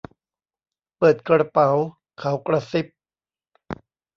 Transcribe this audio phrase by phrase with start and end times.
[0.97, 1.69] เปิดกระเป๋า!
[2.19, 2.85] เขากระซิบ